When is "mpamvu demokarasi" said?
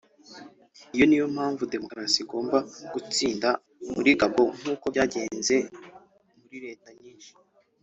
1.35-2.17